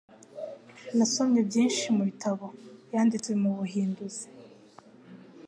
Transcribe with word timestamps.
Nasomye 0.97 1.39
byinshi 1.49 1.85
mu 1.95 2.03
bitabo 2.09 2.45
yanditse 2.93 3.31
mu 3.41 3.49
buhinduzi. 3.57 4.25